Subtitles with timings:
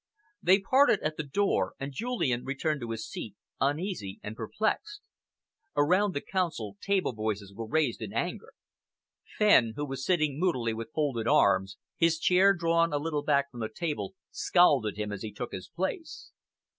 [0.41, 4.99] They parted at the door, and Julian returned to his seat, uneasy and perplexed.
[5.77, 8.53] Around the Council table voices were raised in anger.
[9.37, 13.59] Fenn, who was sitting moodily with folded arms, his chair drawn a little back from
[13.59, 16.31] the table, scowled at him as he took his place.